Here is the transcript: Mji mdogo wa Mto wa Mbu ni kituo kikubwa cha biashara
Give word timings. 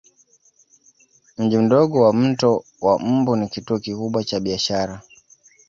Mji 1.37 1.57
mdogo 1.57 2.01
wa 2.01 2.13
Mto 2.13 2.65
wa 2.81 2.99
Mbu 2.99 3.35
ni 3.35 3.47
kituo 3.49 3.79
kikubwa 3.79 4.23
cha 4.23 4.39
biashara 4.39 5.01